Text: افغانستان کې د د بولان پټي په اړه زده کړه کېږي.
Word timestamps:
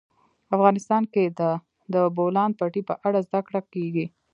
افغانستان 0.55 1.03
کې 1.13 1.23
د 1.39 1.41
د 1.93 1.95
بولان 2.15 2.51
پټي 2.59 2.81
په 2.89 2.93
اړه 3.07 3.19
زده 3.27 3.39
کړه 3.47 3.61
کېږي. 3.73 4.05